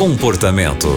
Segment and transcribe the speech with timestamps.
[0.00, 0.88] Comportamento.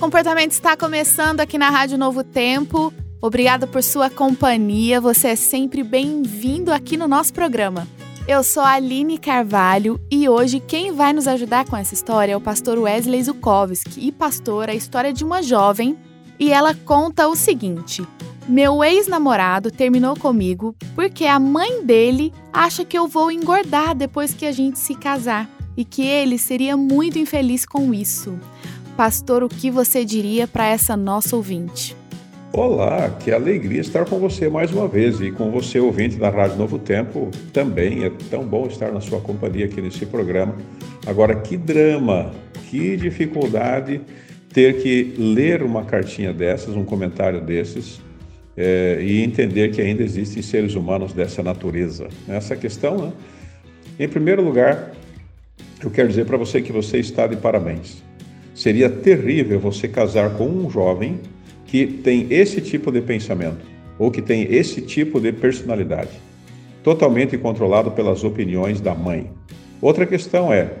[0.00, 2.92] Comportamento está começando aqui na Rádio Novo Tempo.
[3.22, 5.00] Obrigada por sua companhia.
[5.00, 7.86] Você é sempre bem-vindo aqui no nosso programa.
[8.26, 12.36] Eu sou a Aline Carvalho e hoje quem vai nos ajudar com essa história é
[12.36, 14.08] o pastor Wesley Zukowski.
[14.08, 15.96] E pastor, a história de uma jovem
[16.36, 18.04] e ela conta o seguinte:
[18.48, 24.46] Meu ex-namorado terminou comigo porque a mãe dele acha que eu vou engordar depois que
[24.46, 28.38] a gente se casar e que ele seria muito infeliz com isso.
[28.96, 31.96] Pastor, o que você diria para essa nossa ouvinte?
[32.52, 36.56] Olá, que alegria estar com você mais uma vez e com você, ouvinte da Rádio
[36.56, 38.04] Novo Tempo, também.
[38.04, 40.56] É tão bom estar na sua companhia aqui nesse programa.
[41.06, 42.32] Agora, que drama,
[42.68, 44.00] que dificuldade
[44.52, 48.00] ter que ler uma cartinha dessas, um comentário desses,
[48.56, 52.08] é, e entender que ainda existem seres humanos dessa natureza.
[52.28, 53.12] Essa questão, né?
[53.98, 54.92] Em primeiro lugar,
[55.86, 58.02] eu quero dizer para você que você está de parabéns.
[58.54, 61.20] Seria terrível você casar com um jovem
[61.66, 63.64] que tem esse tipo de pensamento
[63.98, 66.10] ou que tem esse tipo de personalidade,
[66.82, 69.30] totalmente controlado pelas opiniões da mãe.
[69.80, 70.72] Outra questão é: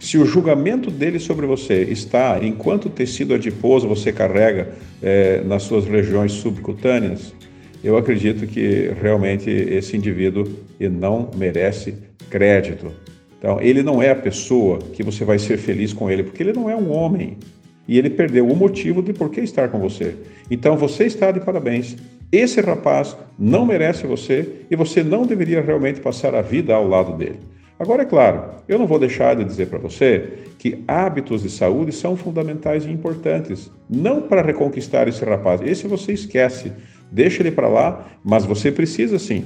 [0.00, 5.64] se o julgamento dele sobre você está em quanto tecido adiposo você carrega é, nas
[5.64, 7.34] suas regiões subcutâneas,
[7.82, 10.48] eu acredito que realmente esse indivíduo
[10.80, 11.94] não merece
[12.30, 12.92] crédito.
[13.38, 16.52] Então, ele não é a pessoa que você vai ser feliz com ele, porque ele
[16.52, 17.38] não é um homem.
[17.86, 20.16] E ele perdeu o motivo de por que estar com você.
[20.50, 21.96] Então, você está de parabéns.
[22.30, 27.16] Esse rapaz não merece você e você não deveria realmente passar a vida ao lado
[27.16, 27.38] dele.
[27.78, 31.92] Agora, é claro, eu não vou deixar de dizer para você que hábitos de saúde
[31.92, 35.62] são fundamentais e importantes, não para reconquistar esse rapaz.
[35.62, 36.72] Esse você esquece,
[37.10, 39.44] deixa ele para lá, mas você precisa sim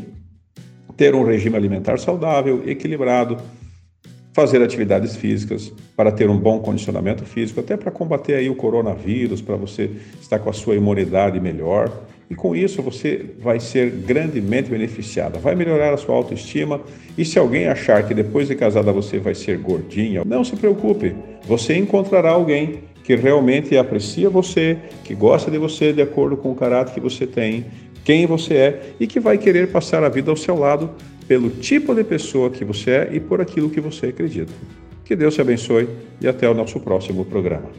[0.97, 3.37] ter um regime alimentar saudável, equilibrado,
[4.33, 9.43] fazer atividades físicas para ter um bom condicionamento físico, até para combater aí o coronavírus,
[9.43, 11.93] para você estar com a sua imunidade melhor.
[12.31, 16.81] E com isso você vai ser grandemente beneficiada, vai melhorar a sua autoestima.
[17.17, 21.15] E se alguém achar que depois de casada você vai ser gordinha, não se preocupe,
[21.47, 26.55] você encontrará alguém que realmente aprecia você, que gosta de você de acordo com o
[26.55, 27.67] caráter que você tem,
[28.05, 30.91] quem você é e que vai querer passar a vida ao seu lado
[31.33, 34.53] pelo tipo de pessoa que você é e por aquilo que você acredita.
[35.03, 35.89] Que Deus te abençoe
[36.21, 37.71] e até o nosso próximo programa.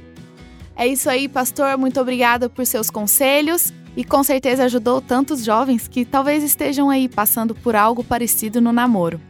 [0.75, 1.77] É isso aí, pastor.
[1.77, 7.07] Muito obrigada por seus conselhos e com certeza ajudou tantos jovens que talvez estejam aí
[7.07, 9.21] passando por algo parecido no namoro.